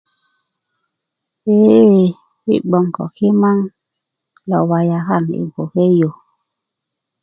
[1.51, 2.05] eee
[2.47, 3.57] yi bgwoŋ ko kimaŋ
[4.49, 6.09] lo wayya kaŋ i bgwoke yu